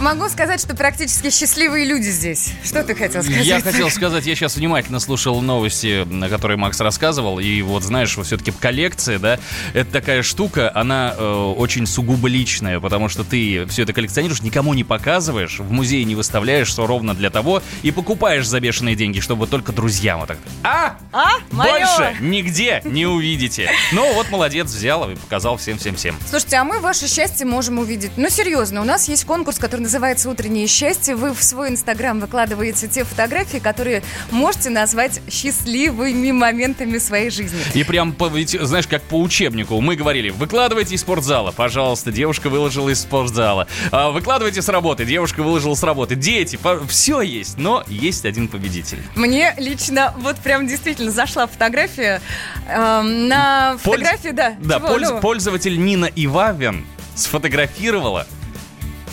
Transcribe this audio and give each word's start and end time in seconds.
Могу 0.00 0.28
сказать, 0.28 0.60
что 0.60 0.76
практически 0.76 1.30
счастливые 1.30 1.86
люди 1.86 2.08
здесь. 2.08 2.52
Что 2.62 2.84
ты 2.84 2.94
хотел 2.94 3.22
сказать? 3.22 3.46
Я 3.46 3.60
хотел 3.60 3.90
сказать, 3.90 4.26
я 4.26 4.34
сейчас 4.34 4.56
внимательно 4.56 5.00
слушал 5.00 5.40
новости, 5.40 6.04
на 6.04 6.28
которые 6.28 6.58
Макс 6.58 6.78
рассказывал, 6.80 7.38
и 7.38 7.62
вот 7.62 7.82
знаешь, 7.82 8.14
все-таки 8.22 8.52
коллекция, 8.52 9.18
да, 9.18 9.38
это 9.72 9.90
такая 9.90 10.22
штука, 10.22 10.70
она 10.74 11.14
э, 11.16 11.54
очень 11.56 11.86
сугубо 11.86 12.28
личная, 12.28 12.78
потому 12.78 13.08
что 13.08 13.24
ты 13.24 13.64
все 13.66 13.84
это 13.84 13.94
коллекционируешь, 13.94 14.42
никому 14.42 14.74
не 14.74 14.84
показываешь, 14.84 15.60
в 15.60 15.70
музее 15.70 16.04
не 16.04 16.14
выставляешь, 16.14 16.68
что 16.68 16.86
ровно 16.86 17.14
для 17.14 17.30
того, 17.30 17.62
и 17.82 17.90
покупаешь 17.90 18.46
за 18.46 18.60
бешеные 18.60 18.96
деньги, 18.96 19.20
чтобы 19.20 19.46
только 19.46 19.72
друзьям 19.72 20.20
вот 20.20 20.28
так. 20.28 20.38
А? 20.62 20.98
А? 21.12 21.30
Моё? 21.50 21.72
Больше 21.72 22.16
нигде 22.20 22.82
не 22.84 23.06
увидите. 23.06 23.70
Ну 23.92 24.12
вот 24.12 24.30
молодец, 24.30 24.68
взял 24.68 25.10
и 25.10 25.14
показал 25.14 25.56
всем-всем-всем. 25.56 26.16
Слушайте, 26.28 26.56
а 26.56 26.64
мы 26.64 26.80
ваше 26.80 27.08
счастье 27.08 27.46
можем 27.46 27.78
увидеть. 27.78 28.10
Ну, 28.16 28.28
серьезно, 28.28 28.82
у 28.82 28.84
нас 28.84 29.08
есть 29.08 29.24
конкурс, 29.24 29.58
который 29.58 29.85
называется 29.86 30.28
«Утреннее 30.28 30.66
счастье». 30.66 31.14
Вы 31.14 31.32
в 31.32 31.40
свой 31.42 31.68
инстаграм 31.68 32.18
выкладываете 32.18 32.88
те 32.88 33.04
фотографии, 33.04 33.58
которые 33.58 34.02
можете 34.32 34.68
назвать 34.68 35.20
счастливыми 35.30 36.32
моментами 36.32 36.98
своей 36.98 37.30
жизни. 37.30 37.58
И 37.72 37.84
прям, 37.84 38.12
по- 38.12 38.26
ведь, 38.26 38.50
знаешь, 38.60 38.88
как 38.88 39.02
по 39.02 39.20
учебнику. 39.20 39.80
Мы 39.80 39.94
говорили, 39.94 40.30
выкладывайте 40.30 40.96
из 40.96 41.02
спортзала. 41.02 41.52
Пожалуйста, 41.52 42.10
девушка 42.10 42.48
выложила 42.50 42.88
из 42.88 43.00
спортзала. 43.00 43.68
А, 43.92 44.10
выкладывайте 44.10 44.60
с 44.60 44.68
работы. 44.68 45.04
Девушка 45.04 45.44
выложила 45.44 45.74
с 45.76 45.82
работы. 45.84 46.16
Дети, 46.16 46.58
все 46.88 47.20
есть. 47.20 47.56
Но 47.56 47.84
есть 47.86 48.24
один 48.24 48.48
победитель. 48.48 48.98
Мне 49.14 49.54
лично 49.56 50.12
вот 50.18 50.34
прям 50.38 50.66
действительно 50.66 51.12
зашла 51.12 51.46
фотография. 51.46 52.20
эм, 52.68 53.28
на 53.28 53.76
Польз- 53.84 54.00
фотографии, 54.02 54.30
да. 54.30 54.56
Да, 54.58 54.78
Чего? 54.78 54.88
польз- 54.88 55.20
пользователь 55.20 55.78
Нина 55.80 56.10
Ивавин 56.16 56.84
сфотографировала 57.14 58.26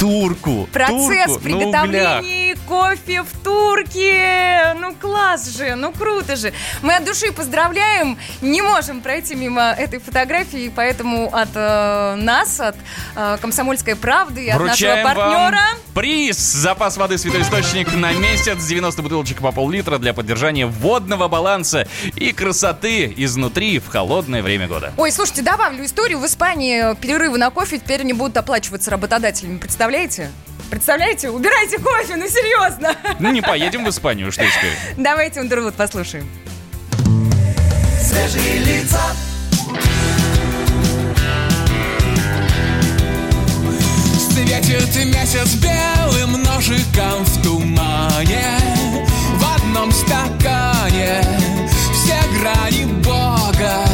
турку. 0.04 0.68
Процесс 0.74 0.98
турку 0.98 1.32
углях. 1.32 1.42
приготовления 1.42 2.56
кофе 2.68 3.24
в 3.24 3.44
турке. 3.44 4.76
Ну, 4.80 4.94
класс 4.96 5.56
же, 5.58 5.76
ну, 5.76 5.94
круто 5.94 6.36
же. 6.36 6.52
Мы 6.82 6.96
от 6.96 7.06
души 7.06 7.32
поздравляем. 7.32 8.18
Не 8.42 8.62
можем 8.62 9.00
пройти 9.02 9.36
мимо 9.36 9.72
этой 9.72 10.00
фотографии, 10.00 10.72
поэтому 10.76 11.34
от 11.34 11.50
э, 11.56 12.16
нас, 12.18 12.60
от 12.60 12.76
э, 13.16 13.38
«Комсомольской 13.42 13.96
правды» 13.96 14.46
и 14.46 14.50
от 14.50 14.60
Вручаем 14.60 15.04
нашего 15.04 15.22
партнера... 15.22 15.62
приз. 15.94 16.38
Запас 16.38 16.98
воды 16.98 17.18
«Святой 17.18 17.42
Источник» 17.42 17.94
на 17.94 18.12
месяц. 18.12 18.66
90 18.66 19.02
бутылочек 19.02 19.40
по 19.40 19.52
пол-литра 19.52 20.00
для 20.00 20.14
поддержания 20.14 20.66
водного 20.66 21.30
баланса 21.30 21.88
и 22.16 22.34
красоты 22.34 23.14
изнутри 23.16 23.80
в 23.80 23.88
холодное 23.88 24.42
время 24.42 24.68
года. 24.68 24.92
Ой, 24.98 25.12
слушайте, 25.12 25.44
добавлю 25.44 25.86
историю. 25.86 26.20
В 26.20 26.26
Испании 26.26 26.94
перерывы 26.96 27.38
на 27.38 27.50
кофе 27.52 27.78
теперь 27.78 28.04
не 28.04 28.14
будут 28.14 28.36
оплачиваться 28.36 28.92
работодателями. 28.92 29.60
Представляете? 29.60 29.93
Представляете? 30.72 31.30
Убирайте 31.30 31.78
кофе, 31.78 32.16
ну 32.16 32.28
серьезно. 32.28 32.96
Ну, 33.20 33.32
не 33.32 33.42
поедем 33.42 33.86
в 33.86 33.90
Испанию, 33.90 34.32
что 34.32 34.44
теперь? 34.44 34.74
Давайте 34.98 35.40
Ундервуд 35.40 35.76
послушаем. 35.76 36.28
Свежие 38.02 38.58
лица. 38.58 39.00
Светит 44.18 45.06
месяц 45.06 45.54
белым 45.58 46.42
ножиком 46.42 47.24
в 47.24 47.44
тумане 47.44 48.58
В 49.36 49.56
одном 49.56 49.92
стакане 49.92 51.22
все 51.94 52.20
грани 52.40 52.86
Бога 53.04 53.86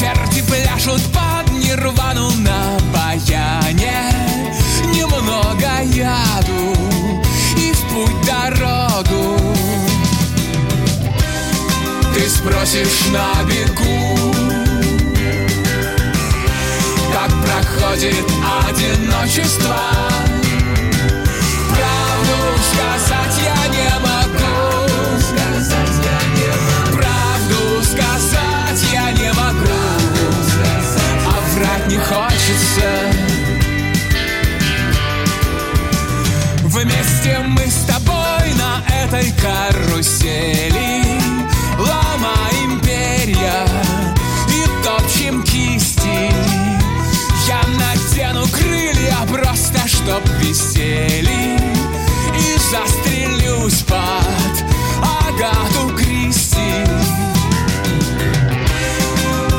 Черти 0.00 0.42
пляшут 0.42 1.02
под 1.12 1.52
нирвану 1.52 2.32
на 2.38 2.79
спросишь 12.40 13.06
на 13.12 13.42
бегу. 13.44 14.34
Как 17.12 17.30
проходит 17.44 18.24
одиночество? 18.66 19.76
Правду 21.68 22.38
сказать 22.70 23.36
я 23.44 23.60
не 23.68 23.90
могу. 24.00 24.56
Правду 26.96 27.82
сказать 27.84 28.82
я 28.90 29.12
не 29.12 29.32
могу. 29.34 29.80
А 31.26 31.40
врать 31.54 31.86
не 31.88 31.98
хочется. 31.98 32.88
Вместе 36.64 37.38
мы 37.40 37.66
с 37.66 37.84
тобой 37.86 38.54
на 38.54 38.82
этой 39.04 39.30
карусели 39.32 41.00
Ломаем 41.80 42.78
перья 42.80 43.66
и 44.48 44.84
топчем 44.84 45.42
кисти. 45.42 46.30
Я 47.48 47.62
надену 47.78 48.46
крылья 48.48 49.16
просто 49.26 49.88
чтоб 49.88 50.22
висели 50.40 51.58
И 52.36 52.58
застрелюсь 52.70 53.82
под 53.82 54.64
Агату 55.26 55.96
Кристи. 55.96 56.84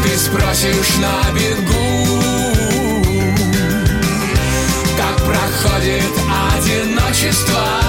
Ты 0.03 0.18
спросишь 0.18 0.98
на 1.00 1.32
бегу 1.32 2.22
как 4.96 5.18
проходит 5.26 6.12
одиночество 6.53 7.81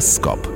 Гороскоп. 0.00 0.48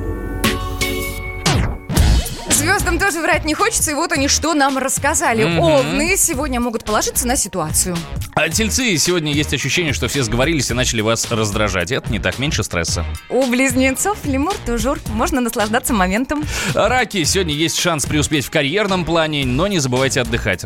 Звездам 2.49 2.99
тоже 2.99 3.21
врать 3.21 3.45
не 3.45 3.53
хочется, 3.53 3.91
и 3.91 3.95
вот 3.95 4.11
они 4.13 4.27
что 4.27 4.55
нам 4.55 4.79
рассказали. 4.79 5.45
Мгм. 5.45 5.61
Овны 5.61 6.17
сегодня 6.17 6.61
могут 6.61 6.85
положиться 6.85 7.27
на 7.27 7.37
ситуацию. 7.37 7.95
А 8.35 8.49
тельцы, 8.49 8.97
сегодня 8.97 9.35
есть 9.35 9.53
ощущение, 9.53 9.93
что 9.93 10.09
все 10.09 10.23
сговорились 10.23 10.71
и 10.71 10.75
начали 10.75 11.03
вас 11.03 11.31
раздражать. 11.31 11.93
Это 11.93 12.11
не 12.11 12.21
так, 12.21 12.39
меньше 12.39 12.65
стресса. 12.65 13.05
У 13.29 13.45
близнецов 13.45 14.17
лемур 14.25 14.55
тужур. 14.65 14.99
Можно 15.09 15.43
наслаждаться 15.43 15.93
моментом. 15.93 16.43
Раки, 16.73 17.23
сегодня 17.25 17.53
есть 17.53 17.79
шанс 17.79 18.07
преуспеть 18.07 18.47
в 18.47 18.51
карьерном 18.51 19.05
плане, 19.05 19.45
но 19.45 19.67
не 19.67 19.79
забывайте 19.79 20.23
отдыхать. 20.23 20.65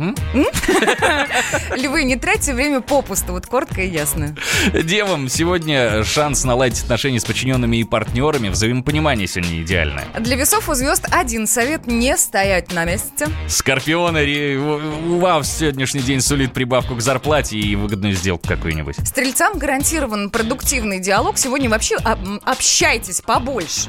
Львы, 1.76 2.04
не 2.04 2.16
тратьте 2.16 2.54
время 2.54 2.80
попусту, 2.80 3.32
вот 3.32 3.46
коротко 3.46 3.82
и 3.82 3.88
ясно. 3.88 4.34
Девам, 4.72 5.28
сегодня 5.28 6.02
шанс 6.04 6.44
наладить 6.44 6.82
отношения 6.82 7.20
с 7.20 7.24
подчиненными 7.24 7.76
и 7.78 7.84
партнерами. 7.84 8.48
Взаимопонимание 8.48 9.26
сегодня 9.26 9.62
идеальное. 9.62 10.06
Для 10.18 10.36
весов 10.36 10.68
у 10.68 10.74
звезд 10.74 11.06
один 11.10 11.46
совет– 11.46 11.86
не 11.86 12.16
стоять 12.16 12.72
на 12.72 12.84
месте. 12.84 13.28
Скорпионы, 13.48 14.56
у 14.58 15.18
вас 15.18 15.58
сегодняшний 15.58 16.00
день 16.00 16.20
сулит 16.20 16.52
прибавку 16.52 16.94
к 16.94 17.00
зарплате 17.00 17.58
и 17.58 17.76
выгодную 17.76 18.14
сделку 18.14 18.48
какую-нибудь. 18.48 18.96
Стрельцам 19.06 19.58
гарантирован 19.58 20.30
продуктивный 20.30 21.00
диалог. 21.00 21.36
Сегодня 21.38 21.68
вообще 21.68 21.96
общайтесь 22.44 23.20
побольше. 23.20 23.88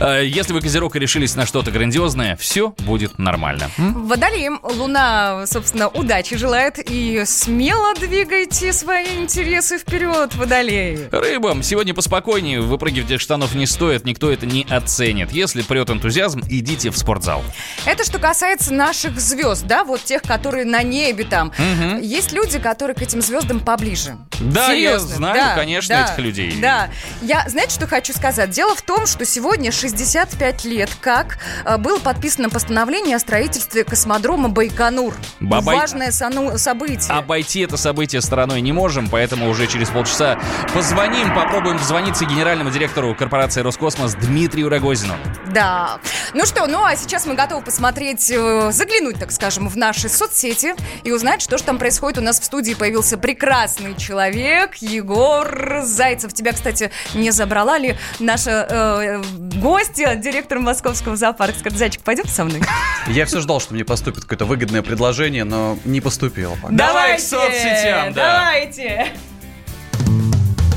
А, 0.00 0.20
Если 0.20 0.52
вы, 0.52 0.60
Козерог, 0.60 0.96
решились 0.96 1.34
на 1.36 1.46
что-то 1.46 1.70
грандиозное, 1.70 2.36
все 2.36 2.74
будет 2.80 3.18
нормально. 3.18 3.70
М? 3.78 4.06
Водолеям 4.08 4.60
Луна, 4.62 5.44
собственно, 5.52 5.88
удачи 5.88 6.36
желает. 6.36 6.78
И 6.78 7.22
смело 7.26 7.94
двигайте 7.94 8.72
свои 8.72 9.18
интересы 9.18 9.78
вперед, 9.78 10.34
Водолеи. 10.34 11.08
Рыбам, 11.12 11.62
сегодня 11.62 11.92
поспокойнее, 11.92 12.62
выпрыгивать 12.62 13.10
из 13.10 13.20
штанов 13.20 13.54
не 13.54 13.66
стоит, 13.66 14.04
никто 14.04 14.30
это 14.30 14.46
не 14.46 14.66
оценит. 14.68 15.30
Если 15.30 15.62
прет 15.62 15.90
энтузиазм, 15.90 16.40
идите 16.48 16.90
в 16.90 16.96
спортзал. 16.96 17.44
Это 17.84 18.04
что 18.04 18.18
касается 18.18 18.72
наших 18.72 19.20
звезд, 19.20 19.64
да, 19.66 19.84
вот 19.84 20.02
тех, 20.02 20.22
которые 20.22 20.64
на 20.64 20.82
небе 20.82 21.24
там. 21.24 21.52
Есть 22.00 22.32
люди, 22.32 22.58
которые 22.58 22.96
к 22.96 23.02
этим 23.02 23.20
звездам 23.20 23.60
поближе. 23.60 24.16
Да, 24.40 24.72
я 24.72 24.92
Серьезно, 24.98 25.16
знаю, 25.16 25.34
да, 25.34 25.54
конечно, 25.54 25.94
да, 25.94 26.04
этих 26.06 26.18
людей. 26.18 26.58
Да. 26.60 26.88
Я, 27.20 27.46
знаете, 27.48 27.74
что 27.74 27.86
хочу 27.86 28.12
сказать? 28.12 28.50
Дело 28.50 28.74
в 28.74 28.82
том, 28.82 29.06
что 29.06 29.24
сегодня 29.24 29.70
65 29.70 30.64
лет, 30.64 30.90
как 31.00 31.38
э, 31.64 31.76
было 31.76 31.98
подписано 31.98 32.48
постановление 32.48 33.16
о 33.16 33.18
строительстве 33.18 33.84
космодрома 33.84 34.48
Байконур. 34.48 35.14
Бабай- 35.40 35.76
Важное 35.76 36.10
сону- 36.12 36.56
событие. 36.58 37.08
Обойти 37.12 37.60
это 37.60 37.76
событие 37.76 38.20
стороной 38.20 38.60
не 38.60 38.72
можем, 38.72 39.08
поэтому 39.08 39.48
уже 39.48 39.66
через 39.66 39.88
полчаса 39.88 40.38
позвоним, 40.72 41.34
попробуем 41.34 41.78
дозвониться 41.78 42.24
генеральному 42.24 42.70
директору 42.70 43.14
корпорации 43.14 43.60
Роскосмос 43.60 44.14
Дмитрию 44.14 44.68
Рогозину. 44.68 45.14
Да. 45.52 45.98
Ну 46.34 46.46
что, 46.46 46.66
ну 46.66 46.84
а 46.84 46.96
сейчас 46.96 47.26
мы 47.26 47.34
готовы 47.34 47.62
посмотреть, 47.62 48.30
э, 48.30 48.70
заглянуть, 48.72 49.18
так 49.18 49.32
скажем, 49.32 49.68
в 49.68 49.76
наши 49.76 50.08
соцсети 50.08 50.74
и 51.04 51.12
узнать, 51.12 51.42
что 51.42 51.58
же 51.58 51.64
там 51.64 51.78
происходит. 51.78 52.18
У 52.18 52.22
нас 52.22 52.40
в 52.40 52.44
студии 52.44 52.74
появился 52.74 53.18
прекрасный 53.18 53.94
человек, 53.96 54.76
Егор 54.76 55.80
Зайцев. 55.82 56.32
Тебя, 56.32 56.52
кстати, 56.52 56.90
не 57.14 57.30
забрала 57.30 57.78
ли 57.78 57.96
наша 58.18 58.66
э, 58.68 59.22
гостья, 59.60 60.14
директор 60.14 60.58
московского 60.58 61.16
зоопарка? 61.16 61.58
Скажет, 61.58 61.78
Зайчик, 61.78 62.02
пойдем 62.02 62.26
со 62.26 62.44
мной? 62.44 62.62
Я 63.08 63.26
все 63.26 63.40
ждал, 63.40 63.60
что 63.60 63.74
мне 63.74 63.84
поступит 63.84 64.22
какое-то 64.22 64.44
выгодное 64.44 64.82
предложение, 64.82 65.21
но 65.44 65.78
не 65.84 66.00
поступило 66.00 66.56
пока. 66.60 66.74
Давай 66.74 67.16
к 67.16 67.20
соцсетям, 67.20 68.12
да. 68.12 68.44
Давайте! 68.44 69.06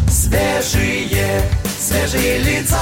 Свежие, 0.09 1.41
свежие 1.79 2.39
лица. 2.39 2.79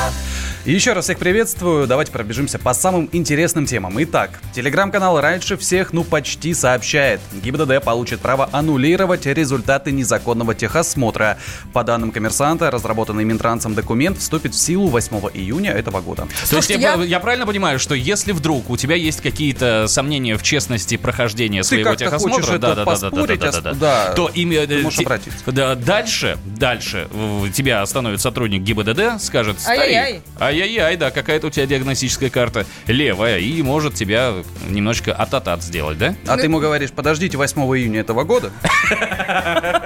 Еще 0.66 0.94
раз 0.94 1.04
всех 1.06 1.18
приветствую. 1.20 1.88
Давайте 1.88 2.14
пробежимся 2.14 2.58
по 2.58 2.74
самым 2.74 3.10
интересным 3.12 3.66
темам. 3.66 4.02
Итак, 4.04 4.40
телеграм-канал 4.56 5.20
раньше 5.20 5.58
всех, 5.58 5.92
ну 5.92 6.06
почти 6.06 6.54
сообщает. 6.54 7.20
ГИБДД 7.34 7.84
получит 7.84 8.22
право 8.22 8.48
аннулировать 8.50 9.26
результаты 9.26 9.92
незаконного 9.92 10.56
техосмотра. 10.56 11.38
По 11.74 11.84
данным 11.84 12.12
коммерсанта, 12.14 12.72
разработанный 12.72 13.26
Минтрансом 13.26 13.76
документ 13.76 14.20
вступит 14.20 14.54
в 14.54 14.58
силу 14.58 14.88
8 14.88 15.18
июня 15.34 15.72
этого 15.72 16.00
года. 16.00 16.22
То 16.22 16.28
есть 16.30 16.48
Слушайте, 16.48 16.82
я, 16.82 16.94
я- 16.94 17.04
я 17.04 17.20
правильно 17.20 17.46
понимаю, 17.46 17.78
что 17.78 17.94
если 17.94 18.32
вдруг 18.32 18.70
у 18.70 18.78
тебя 18.78 18.96
есть 18.96 19.20
какие-то 19.20 19.88
сомнения 19.90 20.38
в 20.38 20.44
честности 20.44 20.96
прохождения 20.96 21.64
Ты 21.64 21.68
своего 21.68 21.94
техосмотра, 21.96 22.40
поспорить, 22.40 22.62
да, 22.62 22.76
да, 22.76 22.86
да, 22.86 23.50
ос- 23.50 23.64
да, 23.64 23.74
да, 23.74 24.14
то 24.14 24.32
имя, 24.34 24.66
ты 24.66 24.76
э, 24.80 24.82
можешь 24.84 25.00
те- 25.00 25.04
обратиться. 25.04 25.38
да, 25.48 25.76
дальше, 25.76 26.38
дальше 26.46 27.10
тебя 27.54 27.82
остановит 27.82 28.22
сотрудник 28.22 28.62
ГИБДД, 28.62 29.20
скажет, 29.22 29.60
старик, 29.60 30.22
ай-яй-яй, 30.54 30.98
да, 30.98 31.12
какая-то 31.12 31.48
у 31.48 31.50
тебя 31.50 31.66
диагностическая 31.66 32.30
карта 32.30 32.66
левая, 32.88 33.40
и 33.40 33.62
может 33.62 33.96
тебя 33.96 34.34
немножечко 34.70 35.14
ататат 35.14 35.64
сделать, 35.64 35.98
да? 35.98 36.16
А 36.28 36.38
ты 36.38 36.44
ему 36.44 36.60
говоришь, 36.60 36.92
подождите 36.92 37.38
8 37.38 37.62
июня 37.78 38.02
этого 38.02 38.24
года. 38.24 38.52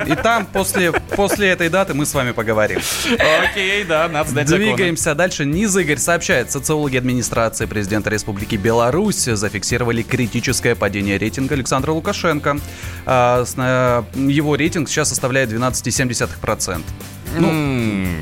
И 0.06 0.16
там 0.16 0.46
после, 0.46 0.92
после 0.92 1.50
этой 1.50 1.70
даты 1.70 1.94
мы 1.94 2.06
с 2.06 2.14
вами 2.14 2.32
поговорим. 2.32 2.80
Окей, 3.52 3.84
да, 3.84 4.08
надо 4.08 4.30
знать 4.30 4.48
законы. 4.48 4.76
Двигаемся 4.76 5.16
дальше. 5.16 5.46
Низ 5.46 5.76
Игорь 5.76 5.98
сообщает, 5.98 6.52
социологи 6.52 6.98
администрации 6.98 7.66
президента 7.66 8.10
Республики 8.10 8.56
Беларусь 8.56 9.24
зафиксировали 9.24 10.02
критическое 10.02 10.76
падение 10.76 11.18
рейтинга 11.18 11.56
Александра 11.56 11.92
Лукашенко. 11.92 12.60
А, 13.06 13.44
э, 13.58 14.04
его 14.20 14.56
рейтинг 14.56 14.90
сейчас 14.90 15.10
составляет 15.10 15.52
12,7%. 15.52 16.82
Ну, 17.36 18.18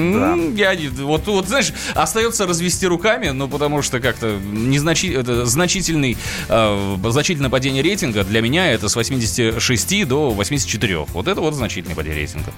М, 0.00 0.54
Я 0.56 0.74
не- 0.74 0.88
вот, 0.88 1.26
вот, 1.26 1.48
знаешь, 1.48 1.72
остается 1.94 2.46
развести 2.46 2.86
руками, 2.86 3.28
ну, 3.30 3.48
потому 3.48 3.82
что 3.82 4.00
как-то 4.00 4.38
незначи- 4.52 5.12
это 5.14 5.46
значительный, 5.46 6.16
э, 6.48 6.96
значительное 7.10 7.50
падение 7.50 7.82
рейтинга 7.82 8.24
для 8.24 8.40
меня 8.40 8.70
это 8.72 8.88
с 8.88 8.96
86 8.96 10.04
до 10.04 10.30
84. 10.30 11.06
Вот 11.12 11.28
это 11.28 11.40
вот 11.40 11.54
значительное 11.54 11.96
падение 11.96 12.18
рейтинга. 12.18 12.52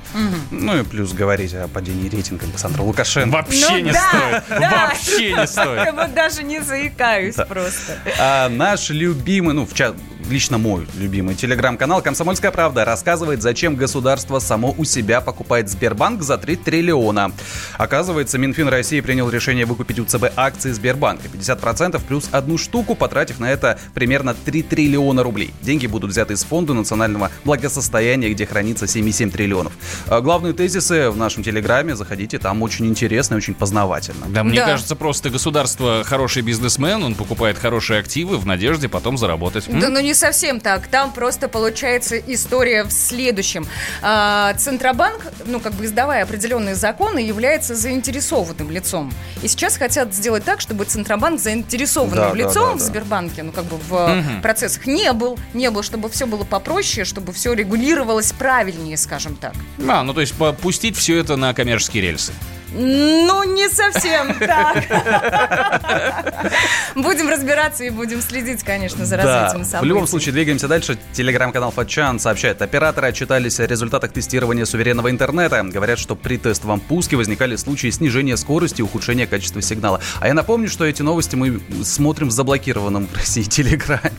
ну 0.51 0.79
и 0.81 0.85
плюс 0.85 1.13
говорить 1.13 1.55
о 1.55 1.69
падении 1.69 2.09
рейтинга 2.09 2.47
Александра 2.47 2.83
Лукашенко. 2.83 3.33
Вообще 3.35 3.67
Ну 3.71 3.79
не 3.79 3.93
да, 3.93 4.09
стоит. 4.09 4.45
да. 4.61 4.87
Вообще 4.89 5.33
не 5.35 5.47
стоит. 5.47 5.85
Я 5.87 5.93
вот 5.93 6.15
даже 6.15 6.43
не 6.43 6.61
заикаюсь 6.61 7.35
просто. 7.37 7.99
А 8.19 8.49
наш 8.49 8.91
любимый, 8.91 9.55
ну, 9.55 9.67
в 9.67 9.75
ча- 9.75 9.95
лично 10.33 10.57
мой 10.57 10.87
любимый 10.99 11.35
телеграм-канал 11.35 12.01
«Комсомольская 12.01 12.51
правда» 12.51 12.87
рассказывает, 12.87 13.43
зачем 13.43 13.77
государство 13.77 14.39
само 14.39 14.75
у 14.79 14.85
себя 14.85 15.21
покупает 15.21 15.69
Сбербанк 15.69 16.23
за 16.23 16.39
3 16.39 16.57
триллиона. 16.57 17.33
Оказывается, 17.77 18.39
Минфин 18.39 18.69
России 18.69 19.01
принял 19.03 19.29
решение 19.29 19.67
выкупить 19.67 19.99
у 19.99 20.07
ЦБ 20.07 20.33
акции 20.37 20.73
Сбербанка. 20.73 21.29
50% 21.29 22.01
плюс 22.09 22.29
одну 22.33 22.57
штуку, 22.57 22.95
потратив 22.95 23.41
на 23.41 23.51
это 23.51 23.79
примерно 23.93 24.33
3 24.33 24.63
триллиона 24.63 25.23
рублей. 25.23 25.53
Деньги 25.61 25.87
будут 25.87 26.11
взяты 26.11 26.33
из 26.33 26.45
Фонда 26.45 26.73
национального 26.73 27.31
благосостояния, 27.45 28.31
где 28.31 28.47
хранится 28.47 28.87
7,7 28.87 29.31
триллионов. 29.31 29.75
А 30.07 30.21
главные 30.23 30.55
тезисы 30.55 31.11
в 31.11 31.17
нашем 31.19 31.43
телеграме. 31.43 31.95
Заходите, 31.95 32.39
там 32.39 32.63
очень 32.63 32.87
интересно 32.87 33.35
и 33.35 33.37
очень 33.37 33.53
познавательно. 33.55 34.27
Да, 34.31 34.45
мне 34.45 34.61
Да. 34.61 34.65
кажется, 34.67 34.97
просто 34.97 35.29
государство 35.29 36.03
хороший 36.05 36.41
бизнесмен, 36.43 37.03
он 37.03 37.15
покупает 37.17 37.59
хорошие 37.59 38.01
активы 38.01 38.39
в 38.39 38.47
надежде 38.47 38.89
потом 38.89 39.19
заработать. 39.19 39.69
М? 39.69 39.79
Да 39.79 39.91
ну 39.91 40.01
не 40.01 40.15
совсем 40.23 40.61
так. 40.61 40.87
Там 40.87 41.13
просто 41.13 41.49
получается 41.49 42.17
история 42.17 42.85
в 42.85 42.93
следующем. 42.93 43.67
А, 44.03 44.55
Центробанк, 44.55 45.21
ну 45.47 45.59
как 45.59 45.73
бы 45.73 45.85
издавая 45.85 46.23
определенные 46.23 46.77
законы, 46.77 47.19
является 47.19 47.75
заинтересованным 47.75 48.71
лицом. 48.71 49.13
И 49.43 49.49
сейчас 49.49 49.77
хотят 49.77 50.15
сделать 50.15 50.45
так, 50.45 50.61
чтобы 50.61 50.85
Центробанк 50.85 51.41
заинтересованным 51.41 52.17
Да, 52.17 52.31
да, 52.31 52.37
лицом 52.37 52.69
да, 52.71 52.75
в 52.75 52.79
да. 52.79 52.85
Сбербанке, 52.85 53.43
ну 53.43 53.51
как 53.51 53.65
бы 53.65 53.77
в 53.89 53.95
э, 53.95 54.41
процессах 54.43 54.87
не 54.87 55.13
был, 55.13 55.39
не 55.55 55.71
был, 55.71 55.83
чтобы 55.83 56.09
все 56.09 56.27
было 56.27 56.45
попроще, 56.45 57.05
чтобы 57.05 57.33
все 57.33 57.53
регулировалось 57.53 58.33
правильнее, 58.33 58.97
скажем 58.97 59.35
так. 59.35 59.55
А, 59.89 60.05
ну 60.05 60.15
то 60.15 60.21
есть 60.21 60.35
по- 60.35 60.53
пустить 60.53 60.97
все 60.97 61.19
это 61.19 61.35
на 61.35 61.53
коммерческие 61.53 62.03
рельсы. 62.05 62.33
Ну, 62.75 63.45
не 63.55 63.69
совсем 63.69 64.35
так. 64.39 64.85
Будем 66.95 67.29
разбираться 67.29 67.85
и 67.85 67.91
будем 67.91 68.21
следить, 68.21 68.63
конечно, 68.63 69.05
за 69.07 69.17
развитием 69.17 69.63
Да, 69.63 69.69
событий. 69.69 69.85
в 69.85 69.89
любом 69.89 70.07
случае, 70.07 70.33
двигаемся 70.33 70.69
дальше. 70.69 70.99
Телеграм-канал 71.13 71.71
Фатчан 71.71 72.19
сообщает, 72.19 72.61
операторы 72.63 73.09
отчитались 73.09 73.61
о 73.61 73.67
результатах 73.67 74.13
тестирования 74.13 74.65
суверенного 74.65 75.11
интернета. 75.11 75.63
Говорят, 75.65 75.99
что 75.99 76.15
при 76.17 76.37
тестовом 76.39 76.81
пуске 76.81 77.17
возникали 77.17 77.57
случаи 77.57 77.91
снижения 77.91 78.37
скорости 78.37 78.81
и 78.81 78.85
ухудшения 78.85 79.27
качества 79.27 79.63
сигнала. 79.63 80.01
А 80.21 80.29
я 80.29 80.35
напомню, 80.35 80.69
что 80.69 80.85
эти 80.85 81.03
новости 81.03 81.37
мы 81.37 81.61
смотрим 81.85 82.29
в 82.29 82.33
заблокированном 82.33 83.07
в 83.07 83.15
России 83.17 83.43
Телеграме. 83.43 84.13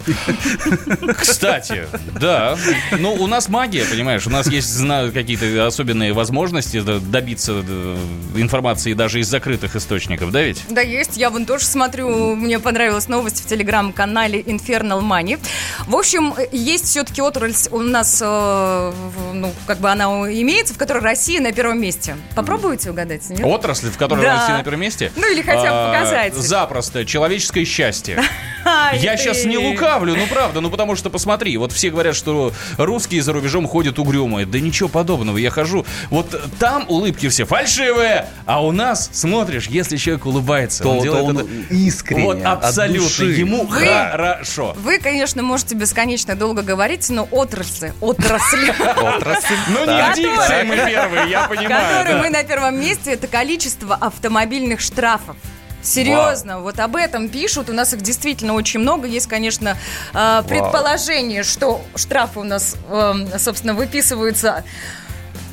Кстати, 1.17 1.87
да. 2.19 2.57
Ну, 2.99 3.13
у 3.13 3.27
нас 3.27 3.49
магия, 3.49 3.85
понимаешь, 3.85 4.25
у 4.27 4.29
нас 4.29 4.47
есть 4.47 4.77
какие-то 5.13 5.67
особенные 5.67 6.13
возможности 6.13 6.81
добиться 6.81 7.61
д- 7.61 7.95
информации 8.43 8.93
даже 8.93 9.19
из 9.19 9.27
закрытых 9.27 9.75
источников, 9.75 10.31
да 10.31 10.41
ведь? 10.43 10.63
Да, 10.69 10.81
есть. 10.81 11.17
Я 11.17 11.29
вон 11.29 11.45
тоже 11.45 11.65
смотрю. 11.65 12.35
Мне 12.35 12.59
понравилась 12.59 13.07
новость 13.07 13.43
в 13.43 13.47
телеграм-канале 13.47 14.41
Infernal 14.41 15.01
Money. 15.01 15.39
В 15.87 15.95
общем, 15.95 16.33
есть 16.51 16.85
все-таки 16.85 17.21
отрасль 17.21 17.69
у 17.71 17.79
нас, 17.79 18.21
э, 18.23 18.93
ну, 19.33 19.51
как 19.65 19.79
бы 19.79 19.89
она 19.89 20.05
имеется, 20.31 20.73
в 20.73 20.77
которой 20.77 21.01
Россия 21.01 21.41
на 21.41 21.51
первом 21.51 21.81
месте. 21.81 22.15
Попробуйте 22.35 22.91
угадать, 22.91 23.27
нет? 23.29 23.41
Отрасль, 23.43 23.89
в 23.89 23.97
которой 23.97 24.21
Да. 24.25 24.35
Россия 24.37 24.57
на 24.57 24.63
первом 24.63 24.81
месте? 24.81 25.11
Ну, 25.15 25.31
или 25.31 25.41
хотя 25.41 25.63
бы 25.63 25.67
А, 25.69 25.93
показатель. 25.93 26.39
Запросто. 26.39 27.05
Человеческое 27.05 27.65
счастье. 27.65 28.21
Я 28.93 29.17
сейчас 29.17 29.45
не 29.45 29.57
лукавлю, 29.57 30.15
ну 30.15 30.27
правда, 30.27 30.61
ну 30.61 30.69
потому 30.69 30.95
что 30.95 31.09
посмотри, 31.09 31.57
вот 31.57 31.71
все 31.71 31.89
говорят, 31.89 32.15
что 32.15 32.51
русские 32.77 33.21
за 33.21 33.33
рубежом 33.33 33.67
ходят 33.67 33.99
угрюмые. 33.99 34.45
Да 34.45 34.59
ничего 34.59 34.89
подобного, 34.89 35.37
я 35.37 35.49
хожу, 35.49 35.85
вот 36.09 36.39
там 36.59 36.85
улыбки 36.87 37.27
все 37.29 37.45
фальшивые, 37.45 38.27
а 38.45 38.63
у 38.65 38.71
нас, 38.71 39.09
смотришь, 39.13 39.67
если 39.67 39.97
человек 39.97 40.25
улыбается, 40.25 40.83
То- 40.83 40.89
он 40.91 40.97
то 40.97 41.03
делает 41.03 41.23
он 41.25 41.37
это 41.37 41.73
искренне, 41.73 42.23
Вот 42.25 42.37
от 42.45 42.63
абсолютно, 42.65 43.03
души. 43.03 43.25
ему 43.25 43.65
Вы- 43.65 43.85
хорошо. 43.85 44.73
Вы, 44.77 44.99
конечно, 44.99 45.41
можете 45.43 45.75
бесконечно 45.75 46.35
долго 46.35 46.61
говорить, 46.61 47.09
но 47.09 47.27
отрасли, 47.31 47.93
отрасли, 48.01 48.69
Отрасль. 48.69 49.55
Ну 49.69 49.85
не 49.85 50.15
дикция 50.15 50.63
мы 50.63 50.75
первые, 50.75 51.29
я 51.29 51.43
понимаю. 51.47 51.69
которые 51.97 52.17
мы 52.21 52.29
на 52.29 52.43
первом 52.43 52.79
месте, 52.79 53.13
это 53.13 53.27
количество 53.27 53.95
автомобильных 53.95 54.79
штрафов. 54.81 55.35
Серьезно, 55.83 56.61
вот 56.61 56.79
об 56.79 56.95
этом 56.95 57.29
пишут. 57.29 57.69
У 57.69 57.73
нас 57.73 57.93
их 57.93 58.01
действительно 58.01 58.53
очень 58.53 58.79
много. 58.79 59.07
Есть, 59.07 59.27
конечно, 59.27 59.77
э, 60.13 60.43
предположение, 60.47 61.43
что 61.43 61.81
штрафы 61.95 62.39
у 62.39 62.43
нас, 62.43 62.75
эм, 62.89 63.27
собственно, 63.37 63.73
выписываются. 63.73 64.63